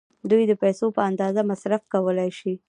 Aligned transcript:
دوی 0.29 0.43
د 0.47 0.53
پیسو 0.61 0.85
په 0.97 1.01
اندازه 1.09 1.41
مصرف 1.51 1.81
کولای 1.93 2.29
شي. 2.39 2.53